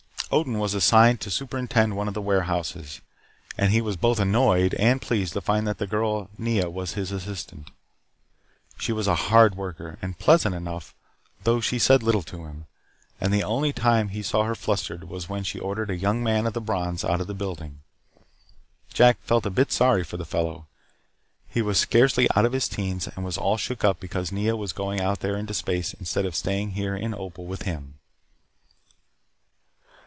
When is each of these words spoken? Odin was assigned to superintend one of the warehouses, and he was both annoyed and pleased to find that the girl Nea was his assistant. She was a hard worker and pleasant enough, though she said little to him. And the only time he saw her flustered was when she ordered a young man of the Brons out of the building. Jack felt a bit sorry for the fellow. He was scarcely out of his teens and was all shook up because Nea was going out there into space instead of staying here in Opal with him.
Odin 0.33 0.59
was 0.59 0.73
assigned 0.73 1.19
to 1.19 1.29
superintend 1.29 1.93
one 1.97 2.07
of 2.07 2.13
the 2.13 2.21
warehouses, 2.21 3.01
and 3.57 3.73
he 3.73 3.81
was 3.81 3.97
both 3.97 4.17
annoyed 4.17 4.73
and 4.75 5.01
pleased 5.01 5.33
to 5.33 5.41
find 5.41 5.67
that 5.67 5.77
the 5.77 5.85
girl 5.85 6.29
Nea 6.37 6.69
was 6.69 6.93
his 6.93 7.11
assistant. 7.11 7.69
She 8.77 8.93
was 8.93 9.07
a 9.09 9.15
hard 9.27 9.55
worker 9.57 9.97
and 10.01 10.17
pleasant 10.17 10.55
enough, 10.55 10.95
though 11.43 11.59
she 11.59 11.77
said 11.77 12.01
little 12.01 12.23
to 12.23 12.45
him. 12.45 12.65
And 13.19 13.33
the 13.33 13.43
only 13.43 13.73
time 13.73 14.07
he 14.07 14.23
saw 14.23 14.45
her 14.45 14.55
flustered 14.55 15.03
was 15.03 15.27
when 15.27 15.43
she 15.43 15.59
ordered 15.59 15.89
a 15.89 15.97
young 15.97 16.23
man 16.23 16.47
of 16.47 16.53
the 16.53 16.61
Brons 16.61 17.03
out 17.03 17.19
of 17.19 17.27
the 17.27 17.33
building. 17.35 17.81
Jack 18.93 19.19
felt 19.23 19.45
a 19.45 19.49
bit 19.49 19.69
sorry 19.69 20.05
for 20.05 20.15
the 20.15 20.23
fellow. 20.23 20.65
He 21.49 21.61
was 21.61 21.77
scarcely 21.77 22.29
out 22.37 22.45
of 22.45 22.53
his 22.53 22.69
teens 22.69 23.09
and 23.17 23.25
was 23.25 23.37
all 23.37 23.57
shook 23.57 23.83
up 23.83 23.99
because 23.99 24.31
Nea 24.31 24.55
was 24.55 24.71
going 24.71 25.01
out 25.01 25.19
there 25.19 25.35
into 25.35 25.53
space 25.53 25.93
instead 25.93 26.25
of 26.25 26.35
staying 26.37 26.69
here 26.69 26.95
in 26.95 27.13
Opal 27.13 27.47
with 27.47 27.63
him. 27.63 27.95